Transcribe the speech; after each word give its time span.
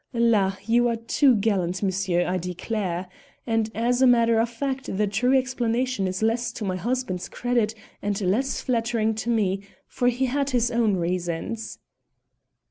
La! 0.13 0.55
you 0.65 0.87
are 0.87 0.95
too 0.95 1.35
gallant, 1.35 1.83
monsieur, 1.83 2.25
I 2.25 2.39
declare. 2.39 3.07
And 3.45 3.69
as 3.75 4.01
a 4.01 4.07
matter 4.07 4.39
of 4.39 4.49
fact 4.49 4.97
the 4.97 5.05
true 5.05 5.37
explanation 5.37 6.07
is 6.07 6.23
less 6.23 6.51
to 6.53 6.65
my 6.65 6.75
husband's 6.75 7.29
credit 7.29 7.75
and 8.01 8.19
less 8.19 8.61
flattering 8.61 9.13
to 9.13 9.29
me, 9.29 9.61
for 9.87 10.07
he 10.07 10.25
had 10.25 10.49
his 10.49 10.71
own 10.71 10.95
reasons." 10.95 11.77